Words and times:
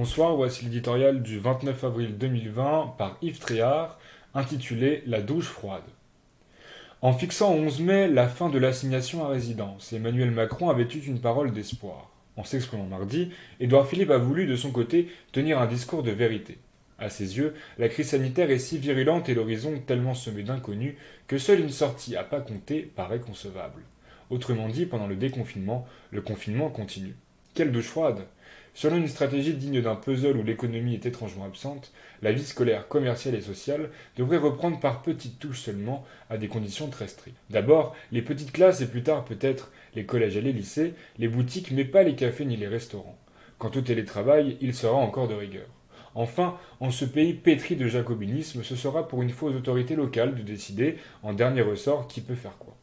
Bonsoir, 0.00 0.34
voici 0.34 0.64
l'éditorial 0.64 1.22
du 1.22 1.38
29 1.38 1.84
avril 1.84 2.16
2020 2.16 2.94
par 2.96 3.18
Yves 3.20 3.38
Tréhard, 3.38 3.98
intitulé 4.32 5.02
La 5.04 5.20
douche 5.20 5.48
froide. 5.48 5.84
En 7.02 7.12
fixant 7.12 7.52
au 7.52 7.58
11 7.58 7.80
mai 7.80 8.08
la 8.08 8.26
fin 8.26 8.48
de 8.48 8.58
l'assignation 8.58 9.26
à 9.26 9.28
résidence, 9.28 9.92
Emmanuel 9.92 10.30
Macron 10.30 10.70
avait 10.70 10.88
eu 10.88 11.00
une 11.06 11.20
parole 11.20 11.52
d'espoir. 11.52 12.10
En 12.38 12.44
s'exprimant 12.44 12.86
mardi, 12.86 13.30
Édouard 13.60 13.86
Philippe 13.86 14.10
a 14.10 14.16
voulu 14.16 14.46
de 14.46 14.56
son 14.56 14.70
côté 14.70 15.08
tenir 15.32 15.60
un 15.60 15.66
discours 15.66 16.02
de 16.02 16.12
vérité. 16.12 16.56
À 16.98 17.10
ses 17.10 17.36
yeux, 17.36 17.54
la 17.76 17.90
crise 17.90 18.08
sanitaire 18.08 18.50
est 18.50 18.58
si 18.58 18.78
virulente 18.78 19.28
et 19.28 19.34
l'horizon 19.34 19.82
tellement 19.86 20.14
semé 20.14 20.44
d'inconnus 20.44 20.94
que 21.26 21.36
seule 21.36 21.60
une 21.60 21.68
sortie 21.68 22.16
à 22.16 22.24
pas 22.24 22.40
compter 22.40 22.90
paraît 22.96 23.20
concevable. 23.20 23.82
Autrement 24.30 24.70
dit, 24.70 24.86
pendant 24.86 25.08
le 25.08 25.16
déconfinement, 25.16 25.86
le 26.10 26.22
confinement 26.22 26.70
continue. 26.70 27.16
Quelle 27.52 27.72
douche 27.72 27.88
froide 27.88 28.26
Selon 28.74 28.96
une 28.96 29.08
stratégie 29.08 29.54
digne 29.54 29.82
d'un 29.82 29.96
puzzle 29.96 30.36
où 30.36 30.44
l'économie 30.44 30.94
est 30.94 31.06
étrangement 31.06 31.44
absente, 31.44 31.92
la 32.22 32.30
vie 32.30 32.44
scolaire, 32.44 32.86
commerciale 32.86 33.34
et 33.34 33.40
sociale 33.40 33.90
devrait 34.16 34.36
reprendre 34.36 34.78
par 34.78 35.02
petites 35.02 35.40
touches 35.40 35.62
seulement 35.62 36.06
à 36.30 36.38
des 36.38 36.46
conditions 36.46 36.88
très 36.88 37.08
strictes. 37.08 37.36
D'abord, 37.50 37.96
les 38.12 38.22
petites 38.22 38.52
classes 38.52 38.82
et 38.82 38.86
plus 38.86 39.02
tard 39.02 39.24
peut-être 39.24 39.72
les 39.96 40.06
collèges 40.06 40.36
et 40.36 40.40
les 40.40 40.52
lycées, 40.52 40.94
les 41.18 41.26
boutiques 41.26 41.72
mais 41.72 41.84
pas 41.84 42.04
les 42.04 42.14
cafés 42.14 42.44
ni 42.44 42.56
les 42.56 42.68
restaurants. 42.68 43.18
Quant 43.58 43.72
au 43.74 43.80
télétravail, 43.80 44.56
il 44.60 44.72
sera 44.72 44.94
encore 44.94 45.26
de 45.26 45.34
rigueur. 45.34 45.66
Enfin, 46.14 46.56
en 46.78 46.92
ce 46.92 47.04
pays 47.04 47.34
pétri 47.34 47.74
de 47.74 47.88
jacobinisme, 47.88 48.62
ce 48.62 48.76
sera 48.76 49.08
pour 49.08 49.22
une 49.22 49.30
fois 49.30 49.50
aux 49.50 49.56
autorités 49.56 49.96
locales 49.96 50.36
de 50.36 50.42
décider, 50.42 50.98
en 51.24 51.32
dernier 51.32 51.62
ressort, 51.62 52.06
qui 52.06 52.20
peut 52.20 52.36
faire 52.36 52.58
quoi. 52.58 52.76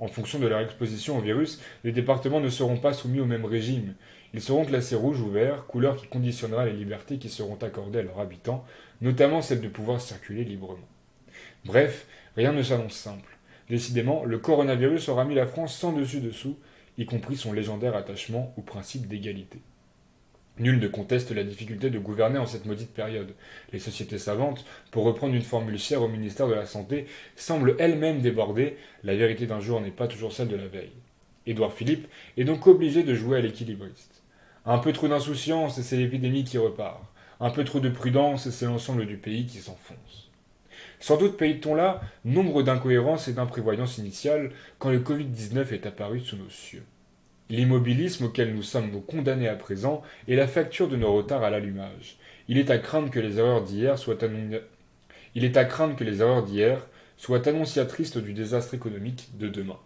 En 0.00 0.08
fonction 0.08 0.38
de 0.38 0.46
leur 0.46 0.60
exposition 0.60 1.18
au 1.18 1.20
virus, 1.20 1.60
les 1.84 1.92
départements 1.92 2.40
ne 2.40 2.48
seront 2.48 2.78
pas 2.78 2.94
soumis 2.94 3.20
au 3.20 3.26
même 3.26 3.44
régime. 3.44 3.94
Ils 4.32 4.40
seront 4.40 4.64
classés 4.64 4.94
rouge 4.94 5.20
ou 5.20 5.28
vert, 5.28 5.66
couleur 5.66 5.96
qui 5.96 6.06
conditionnera 6.06 6.64
les 6.64 6.72
libertés 6.72 7.18
qui 7.18 7.28
seront 7.28 7.56
accordées 7.56 7.98
à 7.98 8.02
leurs 8.02 8.18
habitants, 8.18 8.64
notamment 9.02 9.42
celle 9.42 9.60
de 9.60 9.68
pouvoir 9.68 10.00
circuler 10.00 10.44
librement. 10.44 10.88
Bref, 11.66 12.06
rien 12.34 12.52
ne 12.52 12.62
s'annonce 12.62 12.94
simple. 12.94 13.36
Décidément, 13.68 14.24
le 14.24 14.38
coronavirus 14.38 15.10
aura 15.10 15.26
mis 15.26 15.34
la 15.34 15.46
France 15.46 15.76
sans 15.76 15.92
dessus-dessous, 15.92 16.58
y 16.96 17.04
compris 17.04 17.36
son 17.36 17.52
légendaire 17.52 17.94
attachement 17.94 18.54
au 18.56 18.62
principe 18.62 19.06
d'égalité. 19.06 19.60
Nul 20.60 20.78
ne 20.78 20.88
conteste 20.88 21.30
la 21.30 21.42
difficulté 21.42 21.88
de 21.88 21.98
gouverner 21.98 22.38
en 22.38 22.44
cette 22.44 22.66
maudite 22.66 22.92
période. 22.92 23.32
Les 23.72 23.78
sociétés 23.78 24.18
savantes, 24.18 24.66
pour 24.90 25.04
reprendre 25.04 25.34
une 25.34 25.40
formule 25.40 25.78
chère 25.78 26.02
au 26.02 26.08
ministère 26.08 26.48
de 26.48 26.54
la 26.54 26.66
Santé, 26.66 27.06
semblent 27.34 27.76
elles-mêmes 27.78 28.20
débordées, 28.20 28.76
la 29.02 29.16
vérité 29.16 29.46
d'un 29.46 29.60
jour 29.60 29.80
n'est 29.80 29.90
pas 29.90 30.06
toujours 30.06 30.34
celle 30.34 30.48
de 30.48 30.56
la 30.56 30.68
veille. 30.68 30.92
Édouard 31.46 31.72
Philippe 31.72 32.06
est 32.36 32.44
donc 32.44 32.66
obligé 32.66 33.02
de 33.02 33.14
jouer 33.14 33.38
à 33.38 33.40
l'équilibriste. 33.40 34.22
Un 34.66 34.76
peu 34.76 34.92
trop 34.92 35.08
d'insouciance 35.08 35.78
et 35.78 35.82
c'est 35.82 35.96
l'épidémie 35.96 36.44
qui 36.44 36.58
repart. 36.58 37.00
Un 37.40 37.48
peu 37.48 37.64
trop 37.64 37.80
de 37.80 37.88
prudence 37.88 38.46
et 38.46 38.50
c'est 38.50 38.66
l'ensemble 38.66 39.06
du 39.06 39.16
pays 39.16 39.46
qui 39.46 39.58
s'enfonce. 39.58 40.30
Sans 40.98 41.16
doute 41.16 41.38
paye-t-on 41.38 41.74
là 41.74 42.02
nombre 42.26 42.62
d'incohérences 42.62 43.28
et 43.28 43.32
d'imprévoyances 43.32 43.96
initiales 43.96 44.52
quand 44.78 44.90
le 44.90 45.00
Covid-19 45.00 45.72
est 45.72 45.86
apparu 45.86 46.20
sous 46.20 46.36
nos 46.36 46.50
cieux. 46.50 46.84
L'immobilisme 47.50 48.26
auquel 48.26 48.54
nous 48.54 48.62
sommes 48.62 49.02
condamnés 49.02 49.48
à 49.48 49.56
présent 49.56 50.02
est 50.28 50.36
la 50.36 50.46
facture 50.46 50.88
de 50.88 50.96
nos 50.96 51.12
retards 51.12 51.42
à 51.42 51.50
l'allumage. 51.50 52.16
Il 52.46 52.58
est 52.58 52.70
à 52.70 52.78
craindre 52.78 53.10
que 53.10 53.18
les 53.18 53.38
erreurs 53.38 53.64
d'hier 53.64 53.98
soient 53.98 54.18
Il 55.34 55.44
est 55.44 55.56
à 55.56 55.64
craindre 55.64 55.96
que 55.96 56.04
les 56.04 56.20
erreurs 56.20 56.44
d'hier 56.44 56.86
soient 57.16 57.48
annonciatrices 57.48 58.16
du 58.16 58.34
désastre 58.34 58.74
économique 58.74 59.30
de 59.36 59.48
demain. 59.48 59.78